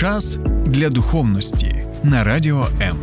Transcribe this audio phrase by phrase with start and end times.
[0.00, 2.96] Час для духовності на радіо М.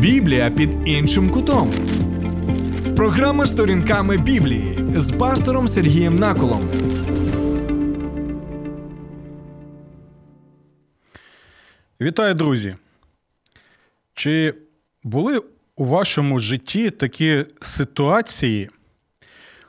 [0.00, 1.72] Біблія під іншим кутом.
[2.96, 6.68] Програма сторінками Біблії з пастором Сергієм Наколом.
[12.00, 12.76] Вітаю, друзі!
[14.14, 14.54] Чи
[15.02, 15.42] були
[15.76, 18.70] у вашому житті такі ситуації,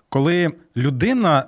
[0.10, 1.46] коли людина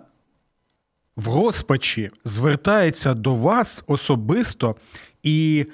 [1.15, 4.75] в розпачі звертається до вас особисто
[5.23, 5.65] і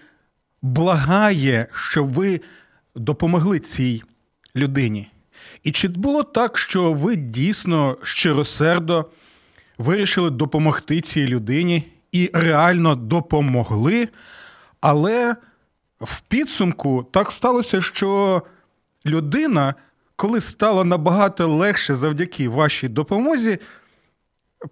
[0.61, 2.41] благає, щоб ви
[2.95, 4.03] допомогли цій
[4.55, 5.11] людині?
[5.63, 9.09] І чи було так, що ви дійсно щиросердо
[9.77, 14.09] вирішили допомогти цій людині і реально допомогли?
[14.81, 15.35] Але
[16.01, 18.41] в підсумку так сталося, що
[19.05, 19.75] людина,
[20.15, 23.59] коли стало набагато легше завдяки вашій допомозі,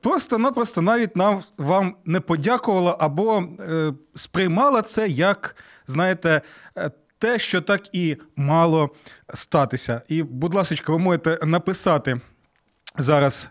[0.01, 5.55] просто-напросто навіть нам вам не подякувала або е, сприймала це як,
[5.87, 6.41] знаєте,
[6.77, 8.89] е, те, що так і мало
[9.33, 10.01] статися.
[10.07, 12.21] І, будь ласка, ви можете написати
[12.97, 13.49] зараз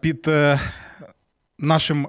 [0.00, 0.60] під е,
[1.58, 2.08] нашим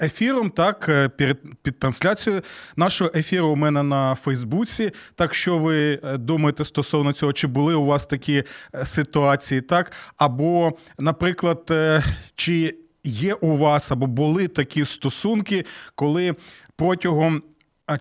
[0.00, 2.42] ефіром, так, перед під, під трансляцією
[2.76, 4.90] нашого ефіру у мене на Фейсбуці.
[5.14, 8.42] Так що ви е, думаєте стосовно цього, чи були у вас такі
[8.84, 9.92] ситуації, так?
[10.16, 11.72] Або, наприклад,
[12.34, 16.34] чи є у вас або були такі стосунки, коли
[16.76, 17.42] протягом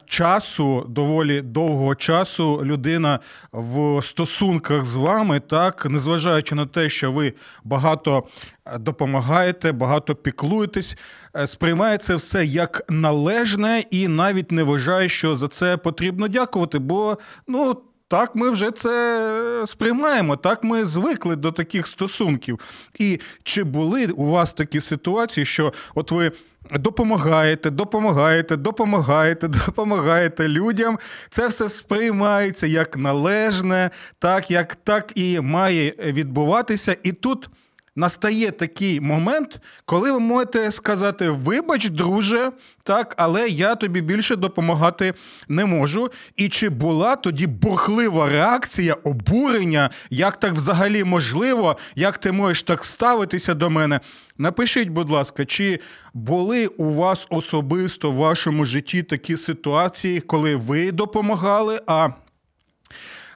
[0.05, 3.19] часу, доволі довгого часу, людина
[3.51, 7.33] в стосунках з вами, так, незважаючи на те, що ви
[7.63, 8.23] багато
[8.65, 10.97] е, допомагаєте, багато піклуєтесь,
[11.37, 16.79] е, сприймає це все як належне і навіть не вважає, що за це потрібно дякувати.
[16.79, 17.81] Бо ну.
[18.07, 22.59] Так, ми вже це сприймаємо, так ми звикли до таких стосунків.
[22.99, 26.31] І чи були у вас такі ситуації, що от ви
[26.71, 30.99] допомагаєте, допомагаєте, допомагаєте, допомагаєте людям.
[31.29, 33.89] Це все сприймається як належне,
[34.19, 36.97] так як так і має відбуватися.
[37.03, 37.49] І тут
[37.95, 42.51] настає такий момент, коли ви можете сказати: Вибач, друже,
[42.83, 45.13] так, але я тобі більше допомагати
[45.49, 46.11] не можу.
[46.35, 52.85] І чи була тоді бурхлива реакція, обурення, як так взагалі можливо, як ти можеш так
[52.85, 53.99] ставитися до мене?
[54.37, 55.79] Напишіть, будь ласка, чи
[56.13, 61.81] були у вас особисто в вашому житті такі ситуації, коли ви допомагали?
[61.87, 62.09] а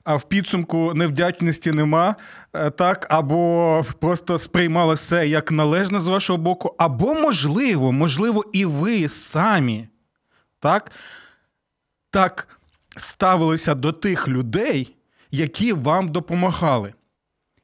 [0.04, 2.16] а в підсумку невдячності нема,
[2.54, 8.66] е, так, або просто сприймали все як належне з вашого боку, або, можливо, можливо, і
[8.66, 9.88] ви самі
[10.60, 10.92] так,
[12.10, 12.48] так
[12.98, 14.96] ставилися до тих людей,
[15.32, 16.94] які вам допомагали.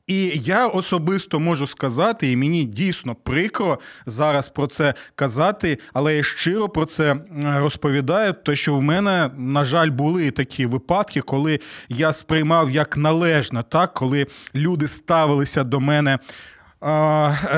[0.08, 6.24] І я особисто можу сказати, і мені дійсно прикро зараз про це казати, але я
[6.24, 8.34] щиро про це розповідаю.
[8.34, 13.94] То що в мене, на жаль, були такі випадки, коли я сприймав як належне, так
[13.94, 16.20] коли люди ставилися до мене.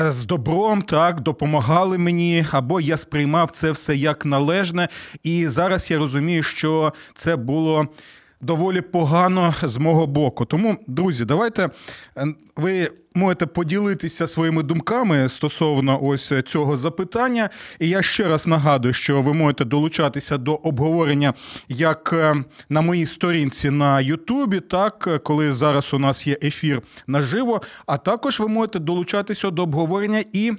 [0.08, 4.88] З добром так допомагали мені, або я сприймав це все як належне,
[5.22, 7.88] і зараз я розумію, що це було
[8.40, 10.44] доволі погано з мого боку.
[10.44, 11.70] Тому, друзі, давайте
[12.16, 12.26] е,
[12.56, 17.50] ви можете поділитися своїми думками стосовно ось цього запитання.
[17.78, 21.34] І я ще раз нагадую, що ви можете долучатися до обговорення
[21.68, 27.62] як е, на моїй сторінці на Ютубі, так коли зараз у нас є ефір наживо,
[27.86, 30.52] а також ви можете долучатися до обговорення і.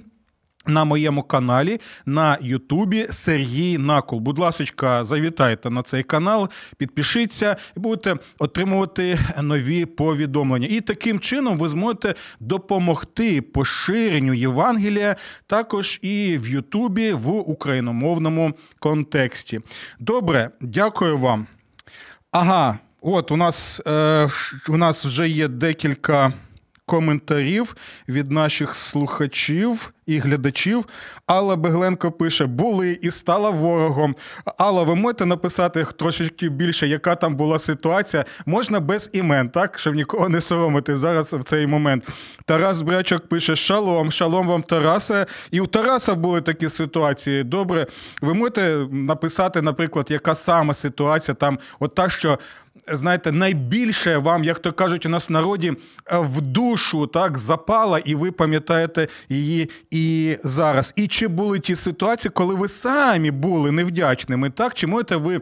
[0.66, 4.20] На моєму каналі на Ютубі Сергій Накол.
[4.20, 10.68] Будь ласка, завітайте на цей канал, підпишіться і будете отримувати нові повідомлення.
[10.72, 15.16] І таким чином ви зможете допомогти поширенню Євангелія
[15.48, 19.62] також і в Ютубі в україномовному контексті.
[20.00, 21.48] Добре, дякую вам.
[22.32, 24.30] Ага, от у нас, е,
[24.70, 26.34] у нас вже є декілька
[26.90, 27.76] коментарів
[28.08, 30.86] від наших слухачів і глядачів.
[31.28, 34.16] Алла Бегленко пише: були і стала ворогом.
[34.58, 38.26] Алла, ви можете написати трошечки більше, яка там була ситуація?
[38.46, 39.80] Можна без імен, так?
[39.80, 42.08] Щоб нікого не соромити зараз в цей момент.
[42.46, 45.26] Тарас Брячок пише: Шалом, шалом вам, Тарасе.
[45.52, 47.44] І у Тараса були такі ситуації.
[47.44, 47.88] Добре,
[48.22, 52.40] ви можете написати, наприклад, яка саме ситуація там, от та, що
[52.88, 55.74] знаєте, найбільше вам, як то кажуть, у нас в народі
[56.06, 60.94] е, в душу так запала, і ви пам'ятаєте її і зараз.
[60.96, 64.74] І чи були ті ситуації, коли ви самі були невдячними, так?
[64.74, 65.42] Чи можете ви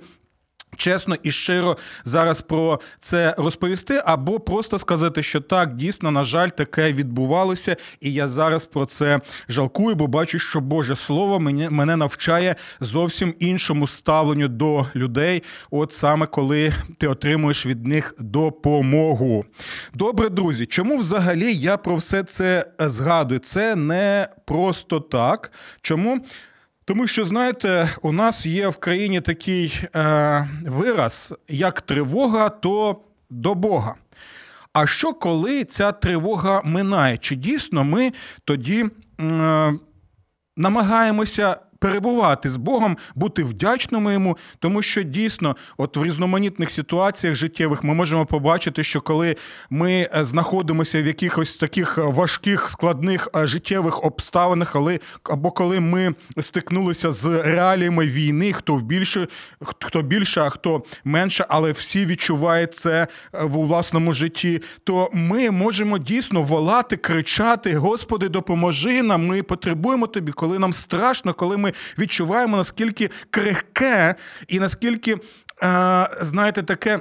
[0.75, 6.49] Чесно і щиро зараз про це розповісти, або просто сказати, що так, дійсно, на жаль,
[6.49, 12.55] таке відбувалося, і я зараз про це жалкую, бо бачу, що Боже Слово мене, навчає
[12.79, 19.45] зовсім іншому ставленню до людей, от саме коли ти отримуєш від них допомогу.
[19.93, 23.39] Добре, друзі, чому взагалі я про все це згадую?
[23.39, 25.51] Це не просто так.
[25.81, 26.21] Чому?
[26.87, 33.55] Тому що, знаєте, у нас є в країні такий е, вираз, як тривога, то до
[33.55, 33.95] Бога.
[34.73, 37.17] А що коли ця тривога минає?
[37.17, 38.13] Чи дійсно ми
[38.43, 38.85] тоді
[39.19, 39.73] е,
[40.57, 47.83] намагаємося перебувати з Богом, бути вдячними йому, тому що дійсно, от в різноманітних ситуаціях життєвих
[47.83, 49.35] ми можемо побачити, що коли
[49.69, 56.15] ми е, знаходимося в якихось таких важких складних е, життєвих обставинах, але або коли ми
[56.39, 59.27] стикнулися з реаліями війни, хто в більше,
[59.63, 65.51] хто більше, а хто менше, але всі відчувають це е, в власному житті, то ми
[65.51, 69.27] можемо дійсно волати, кричати: Господи, допоможи нам!
[69.27, 71.73] Ми потребуємо тобі, коли нам страшно, коли ми ми
[72.03, 74.15] відчуваємо, наскільки крихке
[74.47, 75.17] і наскільки,
[75.63, 76.99] е, знаєте, таке.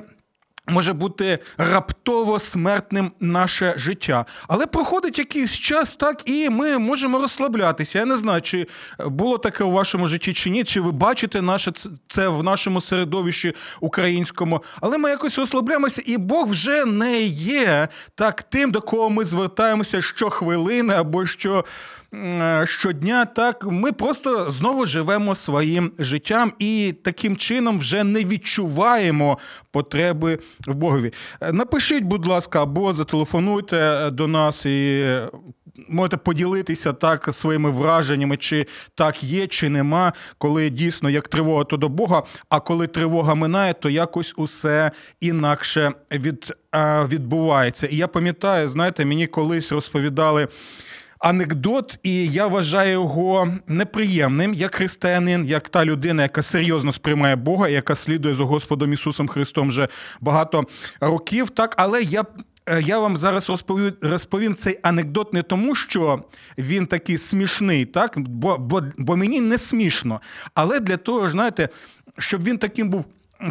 [0.69, 7.99] Може бути раптово смертним наше життя, але проходить якийсь час, так і ми можемо розслаблятися.
[7.99, 8.67] Я не знаю, чи
[8.99, 11.73] було таке у вашому житті чи ні, чи ви бачите наше
[12.09, 18.43] це в нашому середовищі українському, але ми якось розслабляємося, і Бог вже не є так
[18.43, 21.65] тим, до кого ми звертаємося щохвилини або що
[22.65, 29.39] щодня, так ми просто знову живемо своїм життям і таким чином вже не відчуваємо
[29.71, 31.13] потреби в Богові.
[31.41, 35.07] Е, напишіть, будь ласка, або зателефонуйте до нас і.
[35.89, 41.77] Можете поділитися так своїми враженнями, чи так є, чи нема, коли дійсно як тривога, то
[41.77, 42.23] до Бога.
[42.49, 46.55] А коли тривога минає, то якось усе інакше від,
[47.09, 47.87] відбувається.
[47.87, 50.49] І я пам'ятаю, знаєте, мені колись розповідали
[51.19, 57.69] анекдот, і я вважаю його неприємним як християнин, як та людина, яка серйозно сприймає Бога,
[57.69, 59.89] яка слідує за Господом Ісусом Христом вже
[60.21, 60.65] багато
[61.01, 61.51] років.
[61.51, 62.25] Так, але я.
[62.69, 66.25] Е, я вам зараз розповім розповім цей анекдот не тому, що
[66.59, 70.21] він такий смішний, так бо бо, бо мені не смішно.
[70.55, 71.69] Але для того, знаєте,
[72.19, 73.05] щоб він таким був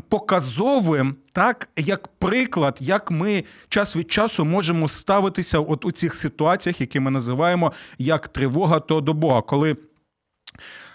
[0.09, 6.81] показовим, так як приклад, як ми час від часу можемо ставитися от у цих ситуаціях,
[6.81, 9.77] які ми називаємо як тривога, то до Бога, коли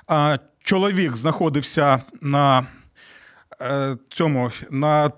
[0.06, 2.66] а, чоловік знаходився на
[3.60, 5.10] е, цьому на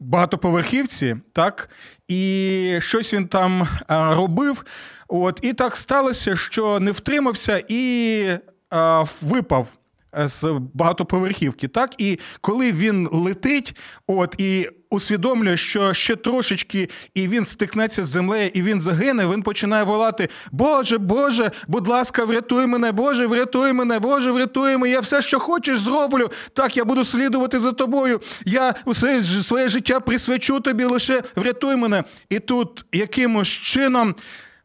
[0.00, 1.70] багатоповерхівці, так,
[2.08, 4.64] і щось він там а, робив.
[5.08, 8.24] От, І так сталося, що не втримався і
[8.70, 9.77] а, випав Е,
[10.12, 11.68] з багатоповерхівки.
[11.68, 13.76] Так, і коли він летить,
[14.06, 19.26] от і усвідомлює, що ще трошечки, і він стикнеться з землею, і він загине.
[19.26, 24.92] Він починає волати: Боже, Боже, будь ласка, врятуй мене, Боже, врятуй мене, Боже, врятуй мене.
[24.92, 26.30] Я все, що хочеш, зроблю.
[26.52, 28.20] Так, я буду слідувати за тобою.
[28.44, 32.04] Я усе своє життя присвячу тобі, лише врятуй мене.
[32.30, 34.14] І тут якимось чином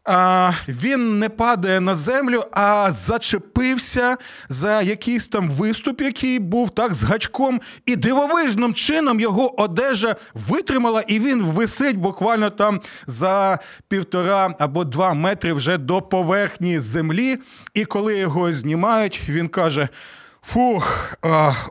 [0.05, 4.17] а, він не падає на землю, а зачепився
[4.49, 11.01] за якийсь там виступ, який був так з гачком, і дивовижним чином його одежа витримала,
[11.01, 17.37] і він висить буквально там за півтора або два метри вже до поверхні землі.
[17.73, 19.89] І коли його знімають, він каже.
[20.45, 21.13] Фух,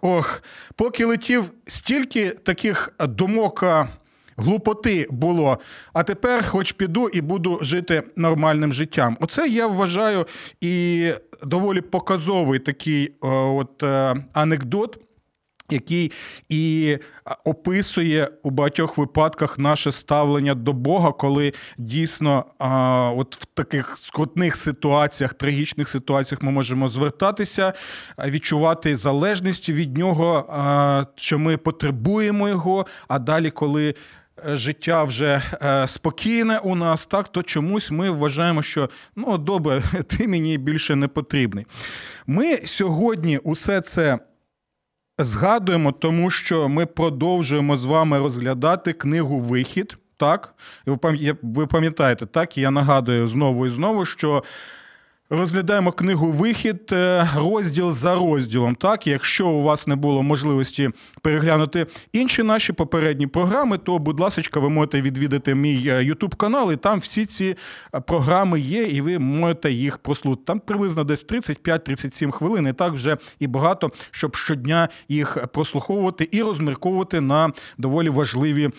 [0.02, 0.42] ох,
[0.76, 3.64] поки летів стільки таких думок
[4.36, 5.58] глупоти було.
[5.92, 9.16] А тепер, хоч піду і буду жити нормальним життям.
[9.20, 10.26] Оце я вважаю
[10.60, 11.12] і
[11.42, 14.98] доволі показовий такий от е, анекдот.
[15.70, 16.12] Який
[16.48, 16.98] і
[17.44, 24.56] описує у багатьох випадках наше ставлення до Бога, коли дійсно а, от в таких скрутних
[24.56, 27.72] ситуаціях, трагічних ситуаціях ми можемо звертатися,
[28.18, 32.86] відчувати залежність від нього, а, що ми потребуємо його.
[33.08, 33.94] А далі, коли Е,
[34.46, 40.28] життя вже е, спокійне у нас, так то чомусь ми вважаємо, що ну добре, ти
[40.28, 41.66] мені більше не потрібний.
[42.26, 44.18] Ми сьогодні усе це.
[45.18, 49.96] Згадуємо, тому що ми продовжуємо з вами розглядати книгу Вихід.
[50.16, 50.54] Так,
[51.42, 54.42] ви пам'ятаєте, так, я нагадую знову і знову, що
[55.32, 58.74] розглядаємо книгу Вихід е, розділ за розділом.
[58.74, 60.90] Так, якщо у вас не було можливості
[61.22, 66.76] переглянути інші наші попередні програми, то, будь ласка, ви можете відвідати мій Ютуб канал, і
[66.76, 67.56] там всі ці
[67.94, 70.42] е, програми є, і ви можете їх прослухати.
[70.46, 72.68] Там приблизно десь 35-37 хвилин.
[72.68, 78.70] І так вже і багато, щоб щодня їх прослуховувати і розмірковувати на доволі важливі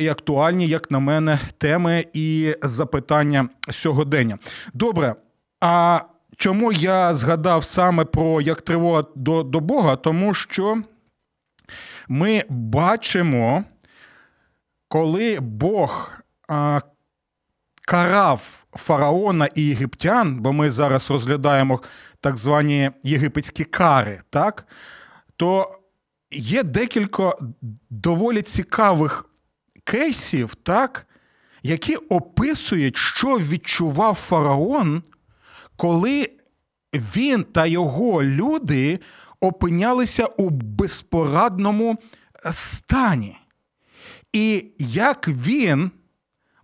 [0.00, 4.38] і актуальні, як на мене, теми і запитання сьогодення.
[4.74, 5.14] Добре.
[5.60, 6.00] А
[6.36, 9.96] чому я згадав саме про як тривога до, до Бога?
[9.96, 10.82] Тому що
[12.08, 13.64] ми бачимо,
[14.88, 16.12] коли Бог
[16.48, 16.80] а,
[17.82, 21.82] карав фараона і єгиптян, бо ми зараз розглядаємо
[22.20, 24.66] так звані єгипетські кари, так?
[25.36, 25.80] то
[26.30, 27.34] є декілька
[27.90, 29.30] доволі цікавих
[29.84, 31.06] кейсів, так,
[31.62, 35.02] які описують, що відчував фараон
[35.80, 36.30] коли
[36.94, 38.98] він та його люди
[39.40, 41.96] опинялися у безпорадному
[42.46, 43.36] е, стані.
[44.32, 45.90] І як він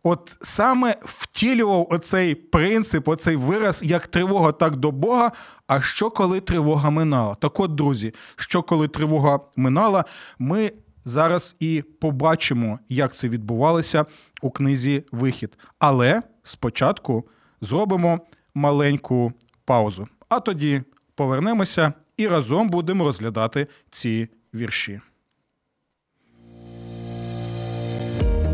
[0.03, 5.33] от саме втілював оцей принцип, оцей вираз, як тривога, так до Бога.
[5.67, 7.35] А що коли тривога минала?
[7.35, 10.05] Так от, друзі, що коли тривога минала,
[10.39, 10.73] ми
[11.05, 14.07] зараз і побачимо, як це відбувалося
[14.43, 15.59] у книзі Вихід.
[15.79, 17.29] Але спочатку
[17.61, 18.21] зробимо
[18.57, 19.33] маленьку
[19.65, 20.09] паузу.
[20.29, 20.83] А тоді
[21.15, 25.01] повернемося і разом будемо розглядати ці вірші.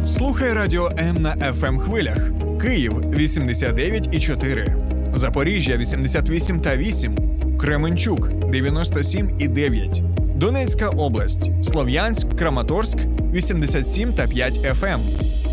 [0.04, 2.30] Слухай радіо М на fm ем хвилях.
[2.60, 7.16] Київ 89,4, Запоріжжя 88 та 8,
[7.58, 10.02] Кременчук 97 і 9,
[10.36, 12.98] Донецька область, Слов'янськ, Краматорськ
[13.32, 15.00] 87 та 5 FM, ем,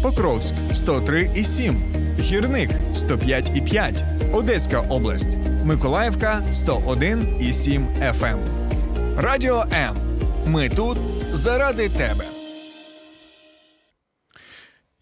[0.03, 1.75] Покровськ 103 і 7.
[2.19, 8.25] Гірник 105,5, Одеська область, Миколаївка 101,7 FM.
[8.25, 8.39] Ем.
[9.17, 9.95] Радіо М.
[10.45, 10.97] Ми тут
[11.33, 12.38] заради тебе.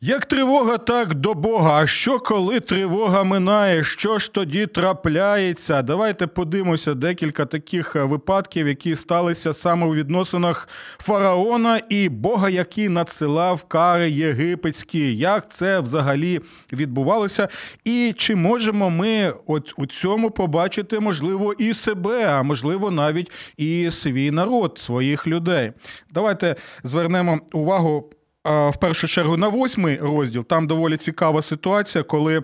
[0.01, 1.81] Як тривога, так до Бога.
[1.81, 3.83] А що коли тривога минає?
[3.83, 5.81] Що ж тоді трапляється?
[5.81, 12.89] Давайте подивимося декілька таких е, випадків, які сталися саме у відносинах фараона і Бога, який
[12.89, 15.17] надсилав кари єгипетські.
[15.17, 16.41] Як це взагалі
[16.73, 17.47] відбувалося?
[17.83, 23.91] І чи можемо ми от у цьому побачити, можливо, і себе, а можливо, навіть і
[23.91, 25.71] свій народ, своїх людей?
[26.13, 28.09] Давайте звернемо увагу
[28.47, 30.45] в першу чергу на восьмий розділ.
[30.45, 32.43] Там доволі цікава ситуація, коли.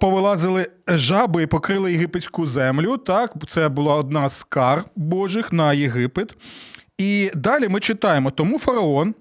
[0.00, 2.96] Повилазили жаби і покрили єгипетську землю.
[2.96, 6.34] Так, це була одна з кар Божих на Єгипет.
[6.98, 9.14] І далі ми читаємо: тому фараон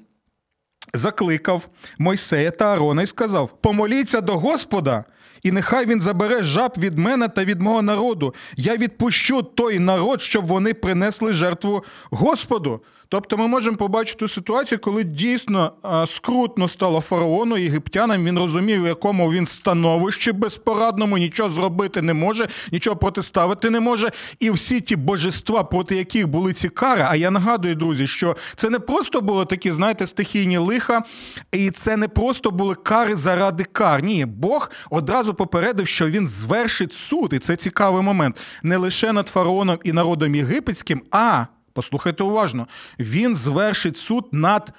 [0.94, 5.04] закликав Мойсея та Арона і сказав: Помоліться до Господа,
[5.44, 8.34] і нехай він забере жаб від мене та від мого народу.
[8.56, 12.82] Я відпущу той народ, щоб вони принесли жертву Господу.
[13.10, 15.72] Тобто ми можемо побачити ситуацію, коли дійсно
[16.06, 18.26] скрутно стало фараону єгиптянам.
[18.26, 24.12] Він розумів, в якому він становищі безпорадному, нічого зробити не може, нічого протиставити не може.
[24.40, 27.06] І всі ті божества, проти яких були ці кари.
[27.10, 31.04] А я нагадую, друзі, що це не просто були такі, знаєте, стихійні лиха,
[31.52, 34.04] і це не просто були кари заради кар.
[34.04, 39.28] Ні, Бог одразу попередив, що він звершить суд, і це цікавий момент не лише над
[39.28, 42.68] фараоном і народом єгипетським, а послухайте уважно,
[43.00, 44.74] він звершить суд над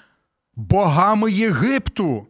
[0.57, 2.27] богами Єгипту.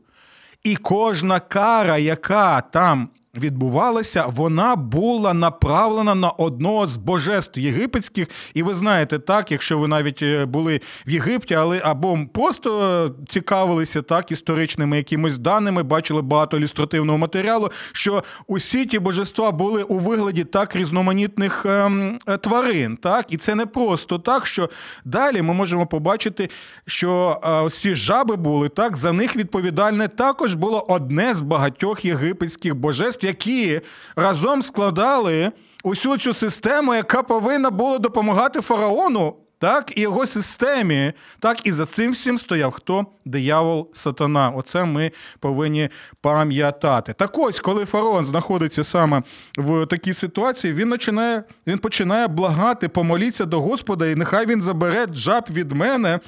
[0.62, 8.28] І кожна кара, яка там відбувалася, вона була направлена на одного з божеств єгипетських.
[8.54, 14.02] І ви знаєте, так, якщо ви навіть е, були в Єгипті, але або просто цікавилися
[14.02, 20.44] так історичними якимись даними, бачили багато ілюстративного матеріалу, що усі ті божества були у вигляді
[20.44, 22.96] так різноманітних ем, е, тварин.
[22.96, 24.70] Так, і це не просто так, що
[25.04, 26.48] далі ми можемо побачити,
[26.86, 32.74] що е, всі жаби були так, за них відповідальне також було одне з багатьох єгипетських
[32.74, 33.80] божеств які
[34.16, 35.52] разом складали
[35.84, 39.36] усю цю систему, яка повинна була допомагати фараону.
[39.60, 43.06] Так, і його системі, так і за цим всім стояв хто?
[43.24, 44.50] Диявол сатана.
[44.50, 45.88] Оце ми повинні
[46.20, 47.12] пам'ятати.
[47.12, 49.22] Так ось, коли фараон знаходиться саме
[49.56, 55.06] в такій ситуації, він починає він починає благати, помоліться до Господа, і нехай він забере
[55.06, 56.20] джаб від мене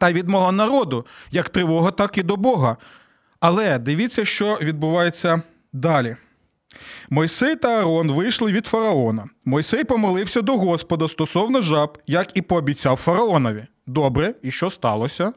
[0.00, 2.76] та від мого народу, як тривога, так і до Бога.
[3.40, 6.16] Але дивіться, що відбувається Далі.
[7.10, 9.28] Мойсей та Аарон вийшли від фараона.
[9.44, 13.66] Мойсей помолився до Господа стосовно жаб, як і пообіцяв фараонові.
[13.86, 15.32] Добре, і що сталося?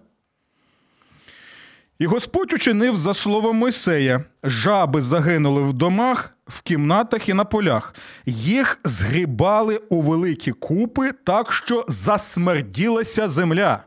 [2.00, 7.96] І Господь учинив за словом Мойсея: жаби загинули в домах в кімнатах і на полях.
[8.26, 13.84] Їх згрібали у великі купи, так що засмерділася земля.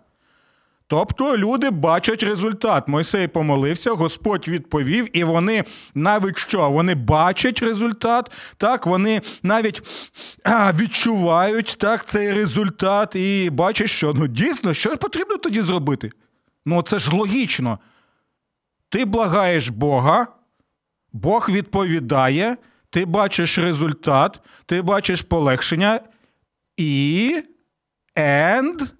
[0.88, 2.88] Тобто люди бачать результат.
[2.88, 5.64] Мойсей помолився, Господь відповів, і вони
[5.95, 6.71] навіть що?
[6.71, 9.83] Вони бачать результат, так, вони навіть
[10.75, 16.11] відчувають так, цей результат і бачать, що ну дійсно, що потрібно тоді зробити?
[16.66, 17.78] Ну, це ж логічно.
[18.88, 20.26] Ти благаєш Бога,
[21.12, 22.57] Бог відповідає,
[22.90, 26.00] ти бачиш результат, ти бачиш полегшення
[26.76, 27.43] і.
[28.16, 28.93] And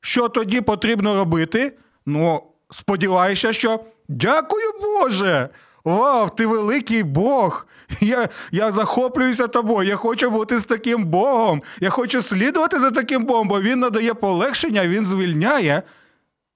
[0.00, 1.72] що тоді потрібно робити?
[2.06, 5.48] Ну, сподіваюся, що дякую Боже!
[5.84, 7.66] Вау, ти великий Бог!
[8.00, 9.88] Я я захоплююся тобою.
[9.88, 11.62] Я хочу бути з таким Богом.
[11.80, 15.82] Я хочу слідувати за таким Богом, бо він надає полегшення, він звільняє.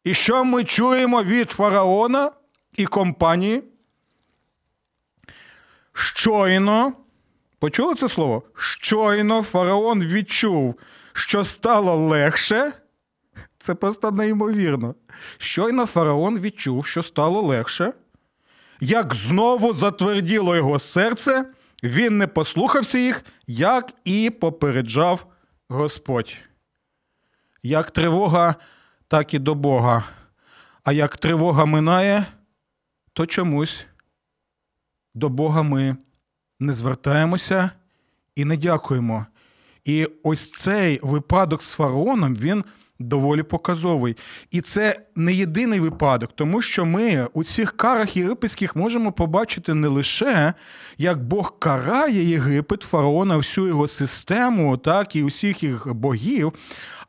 [0.04, 2.30] І що ми чуємо від фараона
[2.76, 3.62] і компанії?
[5.92, 6.92] Щойно,
[7.58, 8.42] почули це слово?
[8.56, 10.74] Щойно фараон відчув,
[11.12, 12.72] що стало легше.
[13.64, 14.94] Це просто неймовірно.
[15.38, 17.92] Щойно фараон відчув, що стало легше.
[18.80, 21.44] Як знову затверділо його серце,
[21.82, 25.26] він не послухався їх, як і попереджав
[25.68, 26.36] Господь.
[27.62, 28.54] Як тривога,
[29.08, 30.04] так і до Бога.
[30.84, 32.26] А як тривога минає,
[33.12, 33.86] то чомусь
[35.14, 35.96] до Бога ми
[36.60, 37.70] не звертаємося
[38.36, 39.26] і не дякуємо.
[39.84, 42.64] І ось цей випадок з фараоном, він
[42.98, 44.16] доволі показовий.
[44.50, 49.88] І це не єдиний випадок, тому що ми у цих карах єгипетських можемо побачити не
[49.88, 50.54] лише,
[50.98, 56.52] як Бог карає Єгипет, фараона, всю його систему, так і усіх їх богів.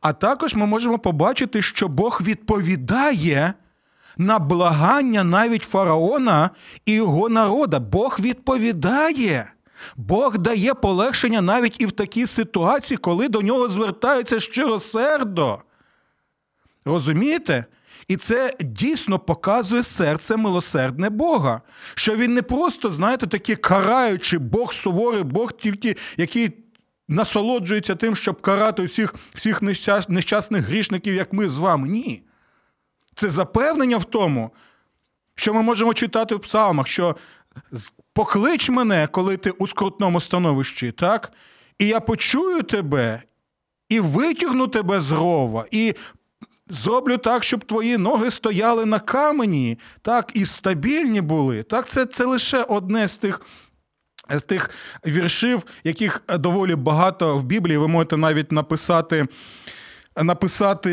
[0.01, 3.54] А також ми можемо побачити, що Бог відповідає.
[4.18, 6.50] На благання навіть фараона
[6.86, 7.80] і його народа.
[7.80, 9.51] Бог відповідає.
[9.96, 15.60] Бог дає полегшення навіть і в такій ситуації, коли до нього звертаються щиросердо.
[16.86, 17.65] Розумієте?
[18.08, 21.62] І це дійсно показує серце милосердне Бога.
[21.96, 26.65] Що він не просто, знаєте, такий караючий Бог суворий, Бог тільки який
[27.08, 29.62] насолоджується тим, щоб карати всіх всіх
[30.10, 31.88] нещасних грішників, як ми з вами.
[31.88, 32.24] Ні.
[33.15, 34.51] Це запевнення в тому,
[35.36, 37.15] що ми можемо читати в псалмах, що
[38.13, 41.32] поклич мене, коли ти у скрутному становищі, так?
[41.80, 43.21] І я почую тебе,
[43.89, 45.93] і витягну тебе з рова, і
[46.69, 51.63] Зроблю так, щоб твої ноги стояли на камені, так, і стабільні були.
[51.63, 53.41] Так, Це це лише одне з тих
[54.30, 54.69] з тих
[55.08, 57.78] віршів, яких доволі багато в Біблії.
[57.78, 59.28] Ви можете навіть написати
[60.23, 60.91] написати,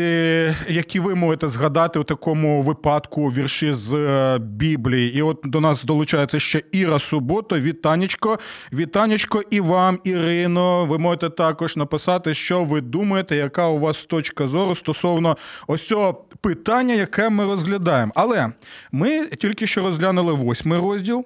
[0.67, 5.17] які ви можете згадати у такому випадку вірші з е, Біблії.
[5.17, 7.59] І от до нас долучається ще Іра Субота.
[7.59, 8.39] Вітанечко,
[8.73, 10.85] вітанечко і вам, Ірино.
[10.85, 16.25] Ви можете також написати, що ви думаєте, яка у вас точка зору стосовно ось цього
[16.41, 18.11] питання, яке ми розглядаємо.
[18.15, 18.51] Але
[18.91, 21.25] ми тільки що розглянули восьмий розділ.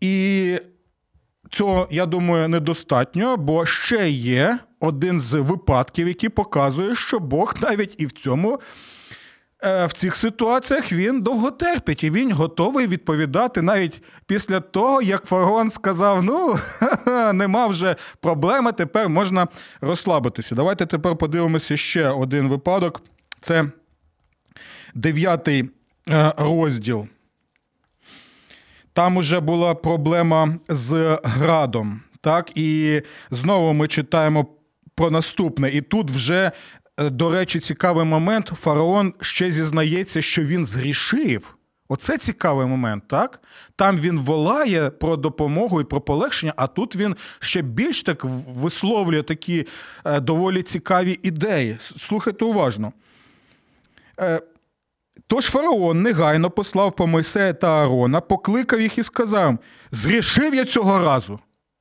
[0.00, 0.58] І
[1.50, 7.94] цього, я думаю, недостатньо, бо ще є один з випадків, який показує, що Бог навіть
[7.98, 8.60] і в цьому.
[9.62, 15.24] Е, в цих ситуаціях він довго терпить, і він готовий відповідати навіть після того, як
[15.24, 16.58] фараон сказав: ну,
[17.32, 19.48] нема вже проблеми, тепер можна
[19.80, 20.54] розслабитися.
[20.54, 23.02] Давайте тепер подивимося ще один випадок.
[23.40, 23.70] Це
[24.94, 25.70] дев'ятий
[26.10, 27.06] е, розділ.
[28.96, 32.00] Там уже була проблема з градом.
[32.20, 34.46] Так, і знову ми читаємо
[34.94, 35.70] про наступне.
[35.70, 36.52] І тут вже,
[36.96, 38.52] е, до речі, цікавий момент.
[38.60, 41.56] Фараон ще зізнається, що він згрішив.
[41.88, 43.40] Оце цікавий момент, так?
[43.76, 49.22] Там він волає про допомогу і про полегшення, а тут він ще більш так висловлює
[49.22, 49.66] такі
[50.04, 51.76] е, доволі цікаві ідеї.
[51.80, 52.92] Слухайте уважно.
[55.26, 59.58] Тож фараон негайно послав по Мойсея та Аарона, покликав їх і сказав:
[59.90, 61.38] Зрішив я цього разу.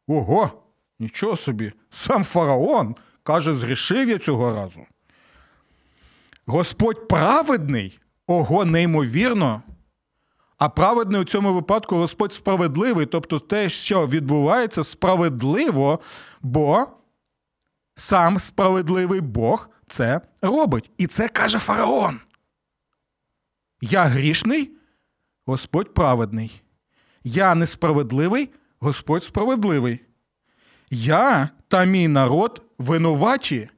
[0.07, 0.51] Ого,
[0.99, 4.79] нічого собі, сам фараон каже, зрішив я цього разу.
[6.45, 9.61] Господь праведний, ого, неймовірно.
[10.57, 15.99] А праведний у цьому випадку Господь справедливий, тобто те, що відбувається, справедливо,
[16.41, 16.87] бо
[17.95, 20.89] сам справедливий Бог це робить.
[20.97, 22.19] І це каже фараон.
[23.91, 24.71] Я грішний,
[25.45, 26.61] Господь праведний.
[27.23, 29.99] Я несправедливий, Господь справедливий.
[30.89, 33.69] Я та мій народ винувачі.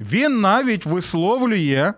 [0.00, 1.94] Він навіть висловлює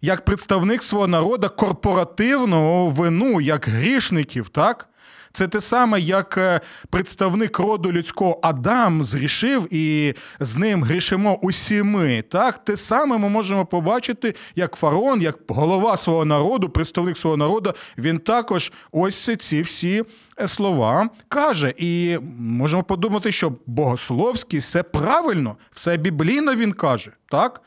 [0.00, 4.88] як представник свого народу корпоративну вину, як грішників, так?
[5.32, 11.82] Це те саме, як е, представник роду людського Адам зрішив, і з ним грішимо усі
[11.82, 12.22] ми.
[12.22, 17.72] Так, те саме ми можемо побачити, як фараон, як голова свого народу, представник свого народу,
[17.98, 20.04] він також ось ці всі
[20.40, 21.74] е, слова каже.
[21.76, 27.12] І можемо подумати, що богословський все правильно, все біблійно він каже.
[27.30, 27.62] Так?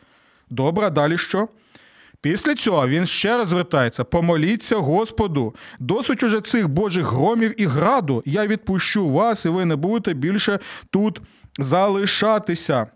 [0.50, 1.48] Добре, далі що?
[2.22, 8.24] Після цього він ще раз звертається: помоліться Господу, досить уже цих божих громів і граду.
[8.26, 11.22] Я відпущу вас, і ви не будете більше тут
[11.60, 12.88] залишатися.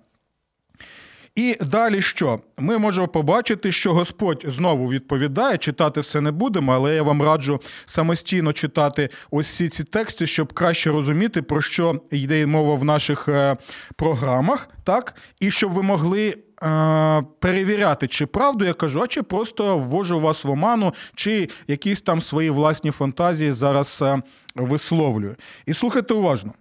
[1.36, 2.40] І далі що?
[2.58, 7.62] Ми можемо побачити, що Господь знову відповідає, читати все не будемо, але я вам раджу
[7.86, 13.28] самостійно читати ось ці ці тексти, щоб краще розуміти, про що йде мова в наших
[13.28, 13.58] е,
[13.96, 15.16] програмах, так?
[15.40, 16.36] І щоб ви могли.
[16.64, 22.02] Е, перевіряти, чи правду я кажу, а чи просто ввожу вас в оману, чи якісь
[22.02, 24.22] там свої власні фантазії зараз е,
[24.56, 25.36] висловлюю.
[25.66, 26.54] І слухайте уважно.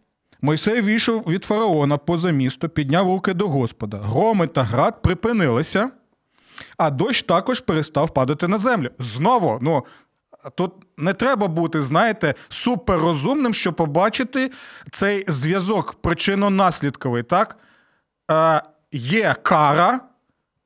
[0.42, 3.96] Мойсей вийшов від фараона поза місто, підняв руки до Господа.
[3.98, 5.90] Громи та град припинилися,
[6.76, 8.90] а дощ також перестав падати на землю.
[8.98, 9.84] Знову, ну.
[10.54, 14.50] Тут не треба бути, знаєте, суперрозумним, щоб побачити
[14.90, 17.22] цей зв'язок причинно-наслідковий.
[17.22, 17.56] так?
[18.96, 20.00] Є кара,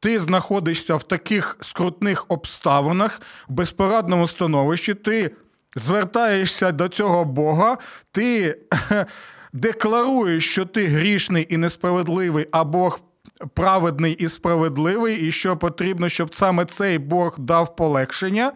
[0.00, 5.30] ти знаходишся в таких скрутних обставинах, в безпорадному становищі, ти
[5.76, 7.78] звертаєшся до цього Бога,
[8.12, 8.58] ти
[9.52, 13.00] декларуєш, що ти грішний і несправедливий, а Бог
[13.54, 18.52] праведний і справедливий, і що потрібно, щоб саме цей Бог дав полегшення.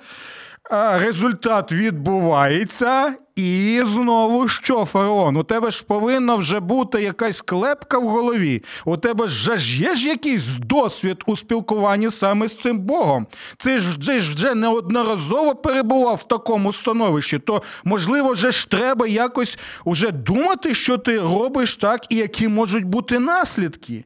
[0.93, 5.37] Результат відбувається, і знову що, фараон?
[5.37, 8.63] У тебе ж повинна вже бути якась клепка в голові.
[8.85, 13.27] У тебе ж є ж якийсь досвід у спілкуванні саме з цим Богом.
[13.57, 17.39] Це ж ти ж вже неодноразово перебував в такому становищі.
[17.39, 22.85] То, можливо, вже ж треба якось уже думати, що ти робиш так, і які можуть
[22.85, 24.05] бути наслідки.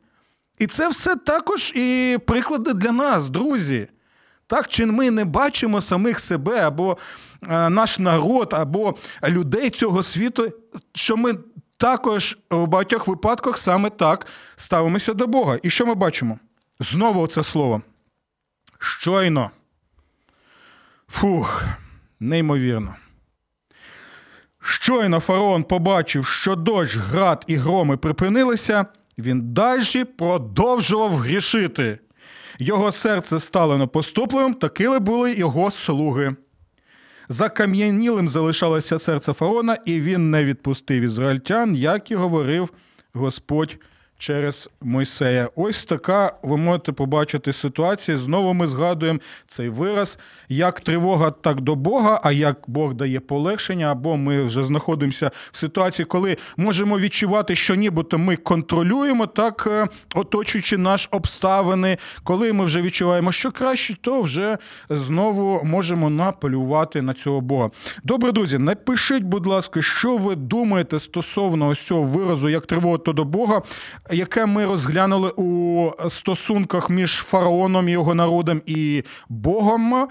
[0.58, 3.88] І це все також і приклади для нас, друзі.
[4.46, 6.98] Так, чи ми не бачимо самих себе або
[7.48, 8.94] е, наш народ, або
[9.28, 10.52] людей цього світу,
[10.94, 11.34] що ми
[11.76, 15.58] також у багатьох випадках саме так ставимося до Бога.
[15.62, 16.38] І що ми бачимо?
[16.80, 17.82] Знову це слово.
[18.78, 19.50] Щойно.
[21.08, 21.64] Фух,
[22.20, 22.96] неймовірно.
[24.62, 28.86] Щойно фараон побачив, що дощ, град і громи припинилися,
[29.18, 31.98] він далі продовжував грішити.
[32.58, 36.36] Його серце стало непоступливим, такими були його слуги.
[37.28, 42.70] Закам'янілим залишалося серце фараона, і він не відпустив ізраїльтян, як і говорив
[43.12, 43.78] Господь
[44.18, 45.48] через Мойсея.
[45.56, 48.16] Ось така ви можете побачити ситуація.
[48.16, 53.92] Знову ми згадуємо цей вираз, як тривога, так до Бога, а як Бог дає полегшення,
[53.92, 59.88] або ми вже знаходимося в ситуації, коли можемо відчувати, що нібито ми контролюємо, так е,
[60.14, 61.98] оточуючи наш обставини.
[62.24, 64.58] Коли ми вже відчуваємо, що краще, то вже
[64.90, 67.70] знову можемо наполювати на цього Бога.
[68.04, 73.12] Добре, друзі, напишіть, будь ласка, що ви думаєте стосовно ось цього виразу, як тривога, то
[73.12, 73.62] до Бога
[74.10, 80.08] яке ми розглянули у стосунках між фараоном його народом і Богом.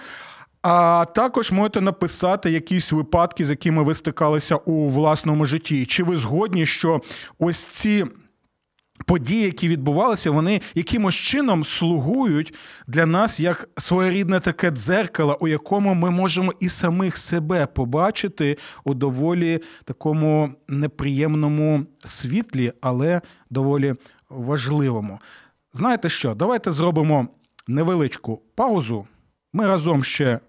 [0.62, 5.86] А також можете написати якісь випадки, з якими ви стикалися у власному житті.
[5.86, 7.01] Чи ви згодні, що
[7.39, 8.05] ось ці
[9.05, 12.53] події, які відбувалися, вони якимось чином слугують
[12.88, 18.93] для нас як своєрідне таке дзеркало, у якому ми можемо і самих себе побачити у
[18.93, 23.95] доволі такому неприємному світлі, але доволі
[24.29, 25.19] важливому.
[25.73, 26.36] Знаєте що?
[26.36, 27.27] Давайте зробимо
[27.67, 29.08] невеличку паузу.
[29.53, 30.39] Ми разом ще.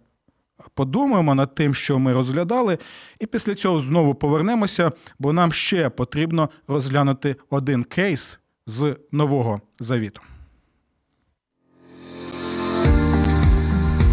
[0.74, 2.78] Подумаємо над тим, що ми розглядали,
[3.20, 10.20] і після цього знову повернемося, бо нам ще потрібно розглянути один кейс з нового завіту.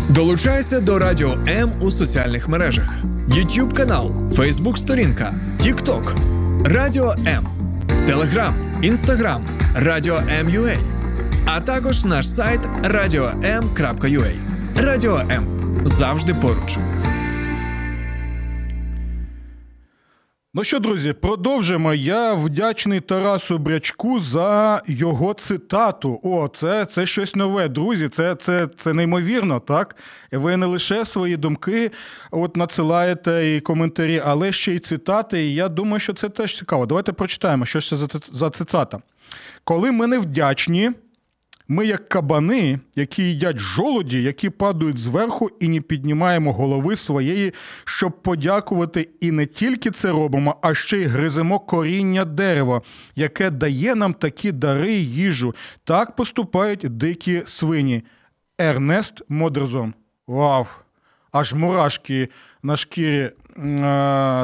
[0.10, 2.90] Долучайся до Радіо М у соціальних мережах:
[3.30, 6.16] YouTube канал, Facebook сторінка, TikTok,
[6.66, 7.48] Радіо М,
[8.08, 10.78] Телеграм, Інстаграм, Радіо М.Ю.А.
[11.46, 14.32] а також наш сайт radio.m.ua.
[14.84, 16.78] Радіо М завжди поруч.
[20.56, 21.94] Ну що, друзі, продовжимо.
[21.94, 26.20] Я вдячний Тарасу Брячку за його цитату.
[26.24, 28.10] О, це це щось нове, друзі.
[28.10, 29.96] Це це, це неймовірно, так?
[30.32, 31.92] Ви не лише свої думки
[32.32, 35.46] от надсилаєте і коментарі, але ще й цитати.
[35.46, 36.86] І я думаю, що це теж цікаво.
[36.86, 39.00] Давайте прочитаємо, що це за, за цитата.
[39.64, 40.92] Коли ми не вдячні,
[41.68, 47.54] Ми, як кабани, які їдять жолоді, які падають зверху і не піднімаємо голови своєї,
[47.86, 52.82] щоб подякувати, і не тільки це робимо, а ще й гриземо коріння дерева,
[53.16, 55.56] яке дає нам такі дари й їжу.
[55.84, 58.04] Так поступають дикі свині.
[58.60, 59.94] Ернест Модерзон.
[60.28, 60.66] Вау!
[61.34, 62.30] Аж мурашки
[62.64, 63.32] на шкірі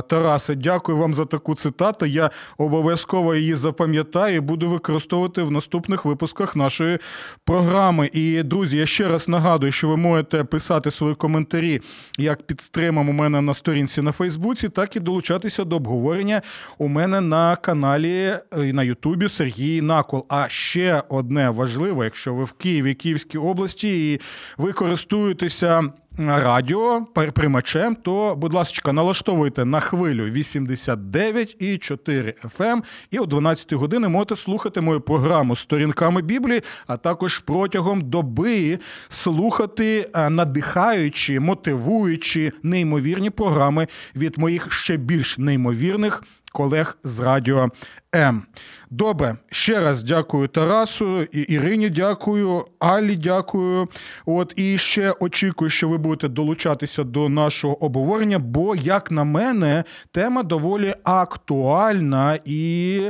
[0.08, 2.06] Тарасе, дякую вам за таку цитату.
[2.06, 7.00] Я обов'язково її запам'ятаю і буду використовувати в наступних випусках нашої
[7.44, 8.10] програми.
[8.14, 11.82] І, друзі, я ще раз нагадую, що ви можете писати свої коментарі
[12.18, 16.42] як під стримом у мене на сторінці на Фейсбуці, так і долучатися до обговорення
[16.78, 20.26] у мене на каналі і на Ютубі Сергій Накол.
[20.30, 24.22] А ще одне важливе, якщо ви в Києві, Київській області, і
[24.58, 25.92] ви користуєтеся
[26.28, 34.36] радіо приймачем, то, будь ласка, налаштовуйте на хвилю 89,4 FM і о 12 години можете
[34.36, 38.80] слухати мою програму сторінками Біблії, а також протягом доби
[39.10, 47.70] слухати е, надихаючі, мотивуючі неймовірні програми від моїх ще більш неймовірних колег з радіо
[48.16, 48.44] М.
[48.90, 53.88] Добре, ще раз дякую Тарасу, Ірині дякую, Алі дякую.
[54.26, 59.84] От і ще очікую, що ви будете долучатися до нашого обговорення, бо, як на мене,
[60.12, 63.02] тема доволі актуальна і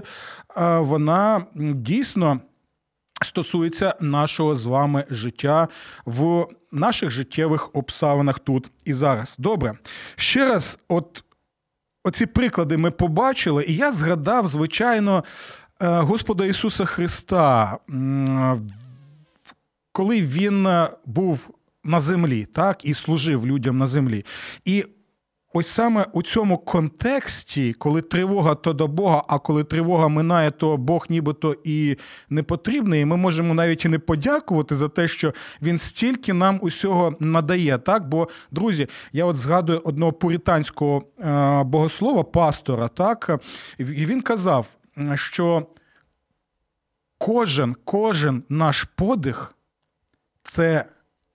[0.57, 2.39] е, вона дійсно.
[3.21, 5.67] Стосується нашого з вами життя
[6.05, 9.35] в наших життєвих обставинах тут і зараз.
[9.39, 9.73] Добре.
[10.15, 11.23] Ще раз, от
[12.03, 15.23] оці приклади ми побачили, і я згадав, звичайно,
[15.81, 17.77] е, Господа Ісуса Христа,
[19.91, 21.49] коли Він е, був
[21.83, 24.25] на землі, так, і служив людям на землі.
[24.65, 24.85] І
[25.53, 30.77] Ось саме у цьому контексті, коли тривога то до Бога, а коли тривога минає, то
[30.77, 31.97] Бог нібито і
[32.29, 33.01] не потрібний.
[33.01, 37.77] І ми можемо навіть і не подякувати за те, що він стільки нам усього надає.
[37.77, 43.41] Так, бо друзі, я от згадую одного пуританського е, богослова, пастора, так
[43.77, 44.67] і він казав,
[45.15, 45.67] що
[47.17, 49.55] кожен, кожен наш подих
[50.43, 50.85] це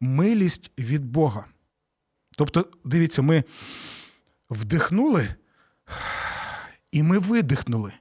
[0.01, 1.45] милість від Бога.
[2.39, 3.45] Тобто, дивіться, ми
[4.51, 5.35] вдихнули,
[6.93, 7.93] і ми видихнули.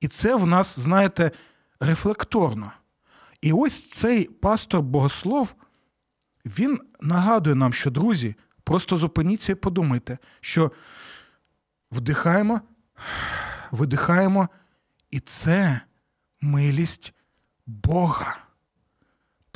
[0.00, 1.30] І це в нас, знаєте,
[1.80, 2.72] рефлекторно.
[3.40, 5.54] І ось цей пастор Богослов,
[6.44, 8.34] він нагадує нам, що, друзі,
[8.64, 10.72] просто зупиніться і подумайте, що
[11.92, 12.60] вдихаємо,
[13.70, 14.48] видихаємо,
[15.10, 15.80] і це
[16.40, 17.14] милість
[17.66, 18.45] Бога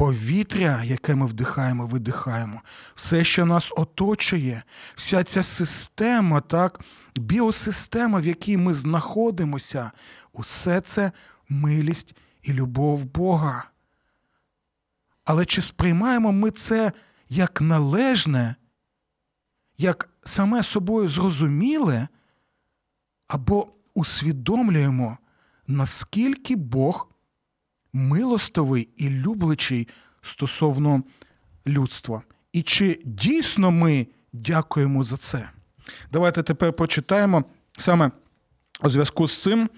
[0.01, 2.63] повітря, яке ми вдихаємо, видихаємо,
[2.95, 4.63] все, що нас оточує,
[4.95, 6.81] вся ця система, так,
[7.17, 9.91] біосистема, в якій ми знаходимося,
[10.33, 11.13] усе це
[11.49, 13.65] милість і любов Бога.
[15.25, 16.93] Але чи сприймаємо ми це
[17.29, 18.55] як належне,
[19.79, 22.09] як саме собою зрозуміле,
[23.29, 25.19] або усвідомлюємо,
[25.67, 27.10] наскільки Бог
[27.92, 29.88] милостивий і люблячий
[30.22, 31.03] стосовно
[31.66, 32.22] людства.
[32.53, 35.50] І чи дійсно ми дякуємо за це?
[36.12, 37.44] Давайте тепер прочитаємо
[37.79, 38.11] саме
[38.83, 39.68] у зв'язку з цим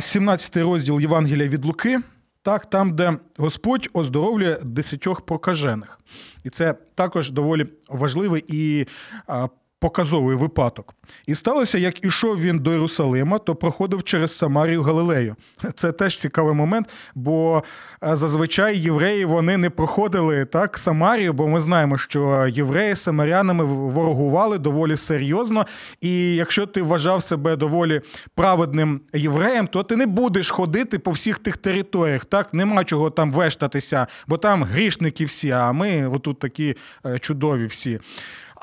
[0.00, 2.00] 17 розділ Євангелія від Луки,
[2.42, 6.00] так, там, де Господь оздоровлює десятьох прокажених.
[6.44, 8.86] І це також доволі важливий і
[9.84, 10.94] показовий випадок.
[11.26, 15.36] І сталося, як ішов він до Єрусалима, то проходив через Самарію Галилею.
[15.74, 17.62] Це теж цікавий момент, бо
[18.04, 23.64] е, зазвичай євреї вони не проходили так Самарію, бо ми знаємо, що євреї з самарянами
[23.64, 25.66] ворогували доволі серйозно.
[26.00, 28.00] І якщо ти вважав себе доволі
[28.34, 32.24] праведним євреєм, то ти не будеш ходити по всіх тих територіях.
[32.24, 35.50] Так нема чого там вештатися, бо там грішники всі.
[35.50, 38.00] А ми отут такі е, чудові всі.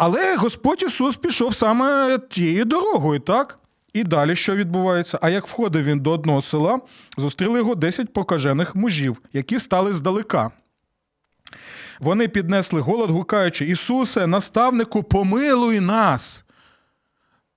[0.04, 3.60] Але Господь Ісус пішов саме тією дорогою, так?
[3.94, 5.20] І далі що відбувається?
[5.22, 6.80] А як входив він до одного села,
[7.18, 10.52] зустріли його 10 покажених мужів, які стали здалека.
[12.00, 16.44] Вони піднесли голод, гукаючи: Ісусе, наставнику, помилуй нас.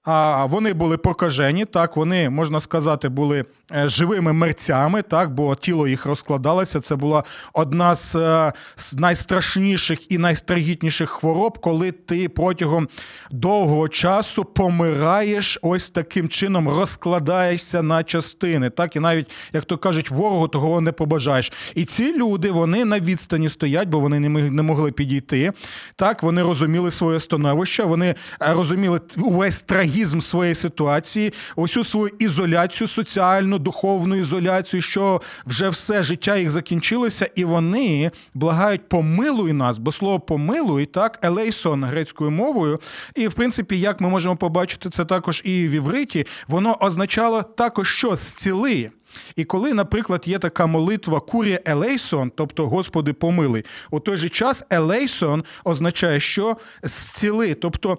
[0.04, 5.88] А вони були прокажені, так, вони, можна сказати, були е, живими мерцями, так, бо тіло
[5.88, 6.80] їх розкладалося.
[6.80, 12.88] Це була одна з, е, з найстрашніших і найстрагітніших хвороб, коли ти протягом
[13.30, 18.70] довгого часу помираєш ось таким чином, розкладаєшся на частини.
[18.70, 21.52] Так, І навіть, як то кажуть, ворогу того не побажаєш.
[21.74, 25.52] І ці люди вони на відстані стоять, бо вони не могли підійти.
[25.96, 32.12] Так, Вони розуміли своє становище, вони е, розуміли увесь трагізм трагізм своєї ситуації, усю свою
[32.18, 39.78] ізоляцію, соціальну, духовну ізоляцію, що вже все життя їх закінчилося, і вони благають помилуй нас,
[39.78, 42.80] бо слово помилуй, так, елейсон грецькою мовою.
[43.14, 47.88] І, в принципі, як ми можемо побачити це також і в івриті, воно означало також
[47.88, 48.90] що зціли.
[49.36, 54.64] І коли, наприклад, є така молитва Курія Елейсон, тобто Господи помилуй, у той же час
[54.70, 57.98] Елейсон означає, що зціли, тобто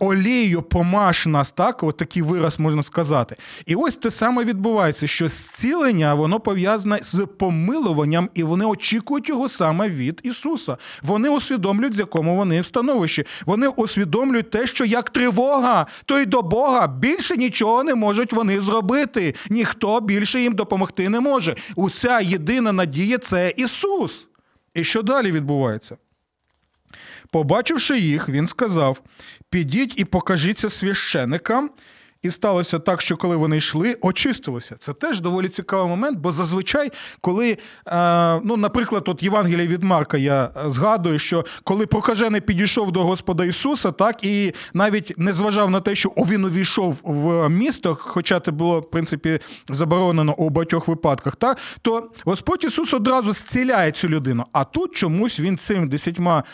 [0.00, 3.36] олією помаш нас, так, от такий вираз можна сказати.
[3.66, 9.48] І ось те саме відбувається, що зцілення воно пов'язане з помилуванням, і вони очікують його
[9.48, 10.76] саме від Ісуса.
[11.02, 13.24] Вони усвідомлюють, з якому вони в становищі.
[13.46, 18.60] Вони усвідомлюють те, що як тривога, то й до Бога більше нічого не можуть вони
[18.60, 19.34] зробити.
[19.50, 21.56] Ніхто більше їм допомогти не може.
[21.76, 24.26] Уся єдина надія це Ісус.
[24.74, 25.96] І що далі відбувається?
[27.34, 29.00] Побачивши їх, він сказав:
[29.50, 31.70] Підіть і покажіться священикам.
[32.22, 34.76] І сталося так, що коли вони йшли, очистилися.
[34.78, 40.16] Це теж доволі цікавий момент, бо зазвичай, коли, е, ну, наприклад, от Євангелія від Марка,
[40.16, 45.80] я згадую, що коли прокажений підійшов до Господа Ісуса, так і навіть не зважав на
[45.80, 51.36] те, що він увійшов в місто, хоча це було в принципі заборонено у багатьох випадках,
[51.36, 54.44] так, то Господь Ісус одразу зціляє цю людину.
[54.52, 56.44] А тут чомусь він цим десятьма.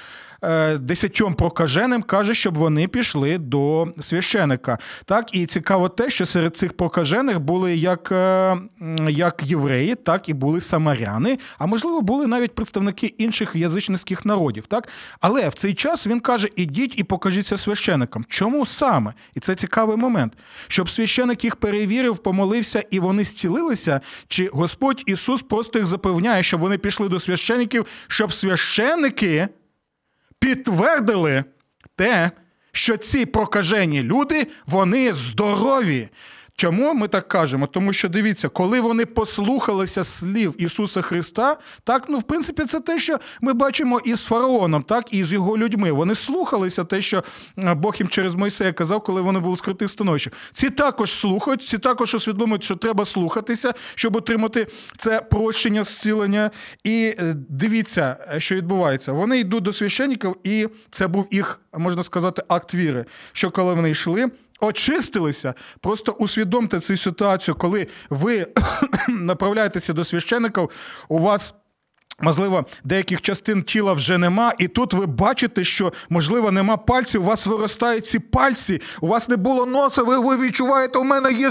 [0.42, 4.78] Е, десятьом прокаженим каже, щоб вони пішли до священика.
[5.04, 8.56] Так, і цікаво те, що серед цих прокажених були як е,
[9.08, 14.66] як євреї, так і були самаряни, а можливо, були навіть представники інших язичницьких народів.
[14.66, 14.88] Так,
[15.20, 18.24] але в цей час він каже: ідіть і покажіться священикам.
[18.28, 19.14] Чому саме?
[19.34, 20.32] І це цікавий момент,
[20.68, 24.00] щоб священик їх перевірив, помолився і вони зцілилися.
[24.28, 29.48] Чи Господь Ісус просто їх запевняє, щоб вони пішли до священиків, щоб священики
[30.40, 31.44] підтвердили
[31.96, 32.30] те,
[32.72, 36.08] що ці прокажені люди вони здорові.
[36.60, 37.66] Чому ми так кажемо?
[37.66, 42.98] Тому що дивіться, коли вони послухалися слів Ісуса Христа, так ну в принципі це те,
[42.98, 45.92] що ми бачимо із фараоном, так і з його людьми.
[45.92, 47.24] Вони слухалися те, що
[47.58, 50.32] е, Бог їм через Мойсея казав, коли вони були в скритих становищах.
[50.52, 56.50] Ці також слухають, ці також усвідомлюють, що треба слухатися, щоб отримати це прощення, зцілення.
[56.84, 59.12] І е, дивіться, е, що відбувається.
[59.12, 63.04] Вони йдуть до священників, і це був їх можна сказати акт віри.
[63.32, 65.54] Що коли вони йшли очистилися.
[65.80, 68.46] Просто усвідомте цю ситуацію, коли ви
[69.08, 70.70] направляєтеся до священиків,
[71.08, 71.54] у вас
[72.20, 77.24] Можливо, деяких частин тіла вже нема, і тут ви бачите, що, можливо, нема пальців, у
[77.24, 81.50] вас виростають ці пальці, у вас не було носа, ви ви відчуваєте, у мене є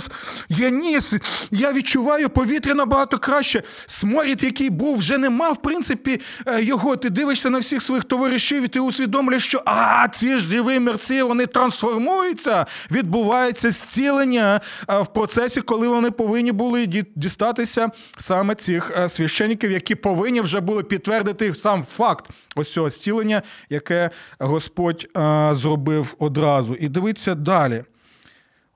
[0.49, 1.13] є ніс,
[1.51, 3.63] я відчуваю повітря набагато краще.
[3.85, 6.95] Сморід, який був, вже нема, в принципі, е, його.
[6.95, 11.21] Ти дивишся на всіх своїх товаришів, і ти усвідомлюєш, що а, ці ж живі мерці,
[11.21, 19.09] вони трансформуються, відбувається зцілення е, в процесі, коли вони повинні були дістатися саме цих е,
[19.09, 26.15] священників, які повинні вже були підтвердити сам факт ось цього зцілення, яке Господь а, зробив
[26.19, 26.75] одразу.
[26.75, 27.83] І дивіться далі.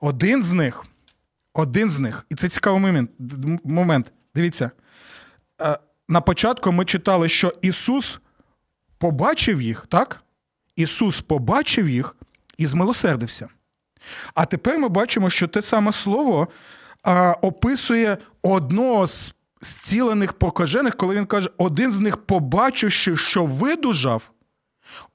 [0.00, 0.84] Один з них,
[1.54, 3.10] один з них, і це цікавий момент.
[3.64, 4.12] момент.
[4.34, 4.70] Дивіться.
[5.58, 8.18] А, на початку ми читали, що Ісус
[8.98, 10.22] побачив їх, так?
[10.76, 12.16] Ісус побачив їх
[12.58, 13.48] і змилосердився.
[14.34, 16.48] А тепер ми бачимо, що те саме слово
[17.02, 24.30] а, описує одного з зцілених покажених, коли він каже, один з них, побачивши, що видужав,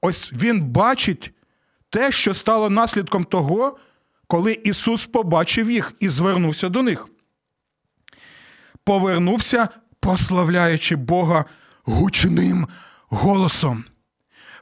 [0.00, 1.32] ось він бачить
[1.90, 3.78] те, що стало наслідком того,
[4.26, 7.08] коли Ісус побачив їх і звернувся до них.
[8.84, 9.68] Повернувся,
[10.00, 11.44] прославляючи Бога
[11.84, 12.68] гучним
[13.08, 13.84] голосом.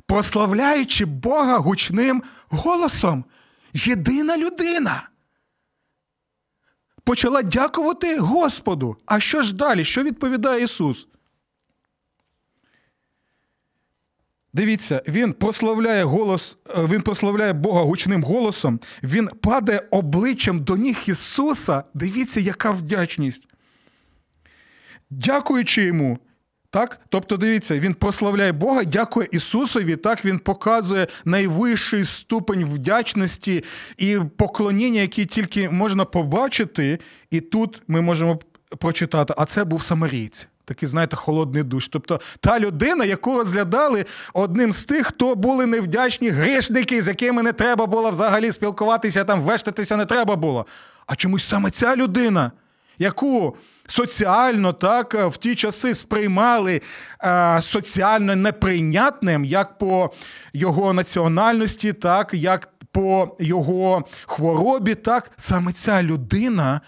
[0.06, 3.24] Прославляючи Бога гучним голосом.
[3.72, 5.08] Єдина людина
[7.08, 8.96] почала дякувати Господу.
[9.06, 9.84] А що ж далі?
[9.84, 11.06] Що відповідає Ісус?
[14.52, 20.98] Дивіться, він прославляє голос, е, він прославляє Бога гучним голосом, він падає обличчям до ніг
[21.06, 21.84] Ісуса.
[21.94, 23.48] Дивіться, яка вдячність.
[25.10, 26.18] Дякуючи йому,
[26.70, 27.00] так?
[27.08, 29.96] Тобто, дивіться, він прославляє Бога, дякує Ісусові.
[29.96, 33.64] Так він показує найвищий ступень вдячності
[33.98, 36.98] і поклоніння, які тільки можна побачити.
[37.30, 38.40] І тут ми можемо
[38.78, 40.48] прочитати, а це був самарійць.
[40.64, 41.88] Такий, знаєте, холодний душ.
[41.88, 44.04] Тобто та людина, яку розглядали
[44.34, 49.40] одним з тих, хто були невдячні грішники, з якими не треба було взагалі спілкуватися, там
[49.40, 50.66] вештатися не треба було.
[51.06, 52.52] А чомусь саме ця людина,
[52.98, 53.56] яку
[53.88, 56.80] соціально так в ті часи сприймали
[57.24, 60.12] е, соціально неприйнятним як по
[60.52, 64.94] його національності, так як по його хворобі.
[64.94, 66.80] Так, саме ця людина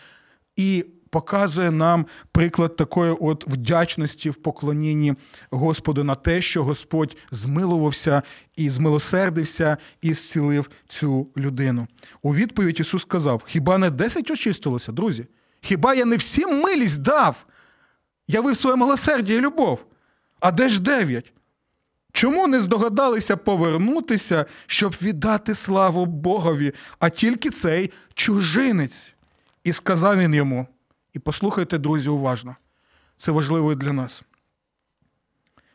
[0.57, 5.15] і показує нам приклад такої от вдячності в поклонінні
[5.51, 8.23] Господу на те, що Господь змилувався
[8.57, 11.87] і змилосердився і зцілив цю людину.
[12.23, 15.27] У відповідь Ісус сказав: Хіба не десять очистилося, друзі?
[15.61, 17.47] Хіба я не всім милість дав?
[18.29, 19.85] Явив своє милосердя і любов.
[20.41, 21.33] А де ж дев'ять?
[22.13, 29.15] Чому не здогадалися повернутися, щоб віддати славу Богові, а тільки цей чужинець?
[29.65, 30.67] І сказав він йому:
[31.13, 32.57] і послухайте, друзі, уважно.
[33.17, 34.23] Це важливо і для нас.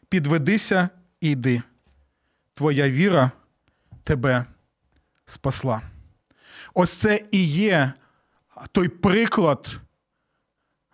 [0.09, 0.89] Підведися
[1.21, 1.61] і йди.
[2.53, 3.31] Твоя віра
[4.03, 4.45] тебе
[5.25, 5.81] спасла.
[6.73, 7.93] Ось це і є
[8.71, 9.79] той приклад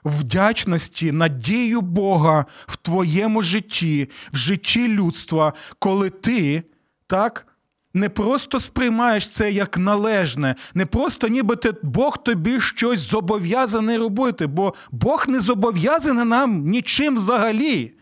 [0.05, 6.63] вдячності, надію Бога в твоєму житті, в житті людства, коли ти
[7.07, 7.47] так
[7.93, 14.47] не просто сприймаєш це як належне, не просто ніби ти, Бог тобі щось зобов'язаний робити,
[14.47, 17.93] бо Бог не зобов'язаний нам нічим взагалі.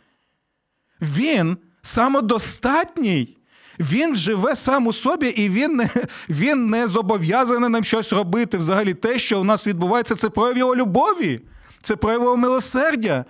[1.02, 3.39] Він самодостатній.
[3.80, 5.90] Він живе сам у собі, і він не
[6.30, 8.58] він не зобов'язаний нам щось робити.
[8.58, 11.42] Взагалі, те, що у нас відбувається, це прояв його любові,
[11.82, 13.26] це прояв його милосердя,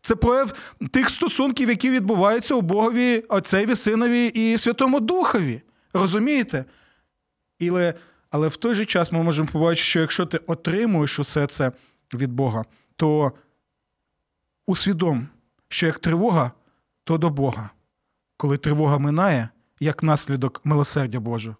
[0.00, 0.52] це прояв
[0.90, 5.62] тих стосунків, які відбуваються у Богові, Отцеві, Синові і Святому Духові.
[5.92, 6.64] Розумієте?
[7.62, 7.94] Але,
[8.30, 11.72] але в той же час ми можемо побачити, що якщо ти отримуєш усе це
[12.14, 12.64] від Бога,
[12.96, 13.32] то
[14.66, 15.28] усвідом,
[15.68, 16.52] що як тривога,
[17.04, 17.70] то до Бога.
[18.36, 19.48] Коли тривога минає,
[19.84, 21.56] як наслідок милосердя Божого,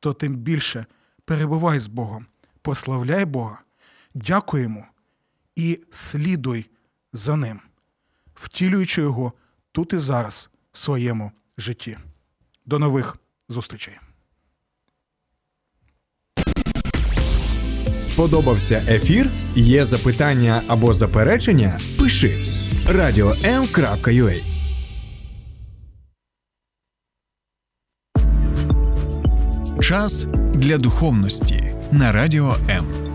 [0.00, 0.86] то тим більше
[1.24, 2.26] перебувай з Богом,
[2.62, 3.58] прославляй Бога,
[4.14, 4.86] дякуй йому
[5.56, 6.66] і слідуй
[7.12, 7.60] за ним,
[8.34, 9.32] втілюючи його
[9.72, 11.98] тут і зараз в своєму житті.
[12.66, 13.16] До нових
[13.48, 13.98] зустрічей.
[18.02, 19.30] Сподобався ефір?
[19.54, 21.80] Є запитання або заперечення?
[21.98, 22.28] Пиши
[22.86, 24.49] radio.m.ua
[29.80, 33.09] Час для духовності на радіо М.